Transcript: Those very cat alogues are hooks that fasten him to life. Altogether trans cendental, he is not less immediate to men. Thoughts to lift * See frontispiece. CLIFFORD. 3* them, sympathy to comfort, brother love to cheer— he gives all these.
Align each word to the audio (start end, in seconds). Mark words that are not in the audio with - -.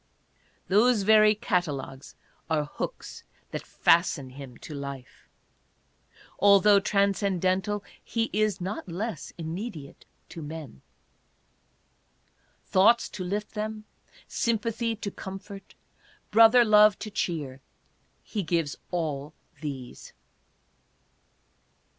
Those 0.67 1.03
very 1.03 1.35
cat 1.35 1.65
alogues 1.67 2.15
are 2.49 2.65
hooks 2.65 3.23
that 3.51 3.61
fasten 3.67 4.31
him 4.31 4.57
to 4.57 4.73
life. 4.73 5.27
Altogether 6.39 6.81
trans 6.81 7.19
cendental, 7.21 7.83
he 8.03 8.31
is 8.33 8.59
not 8.59 8.89
less 8.89 9.31
immediate 9.37 10.07
to 10.29 10.41
men. 10.41 10.81
Thoughts 12.65 13.09
to 13.09 13.23
lift 13.23 13.53
* 13.53 13.53
See 13.53 13.53
frontispiece. 13.53 13.83
CLIFFORD. 13.83 13.83
3* 13.83 13.83
them, 13.83 13.85
sympathy 14.27 14.95
to 14.95 15.11
comfort, 15.11 15.75
brother 16.31 16.65
love 16.65 16.97
to 16.97 17.11
cheer— 17.11 17.61
he 18.33 18.41
gives 18.41 18.75
all 18.89 19.35
these. 19.61 20.13